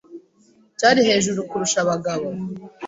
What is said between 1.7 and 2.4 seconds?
abagabo.